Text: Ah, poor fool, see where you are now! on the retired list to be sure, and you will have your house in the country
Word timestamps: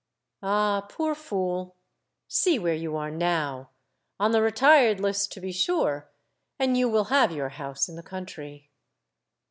Ah, 0.41 0.87
poor 0.89 1.13
fool, 1.13 1.75
see 2.27 2.57
where 2.57 2.73
you 2.73 2.97
are 2.97 3.11
now! 3.11 3.69
on 4.19 4.31
the 4.31 4.41
retired 4.41 4.99
list 4.99 5.31
to 5.33 5.39
be 5.39 5.51
sure, 5.51 6.09
and 6.57 6.75
you 6.75 6.89
will 6.89 7.03
have 7.13 7.31
your 7.31 7.49
house 7.49 7.87
in 7.87 7.95
the 7.97 8.01
country 8.01 8.71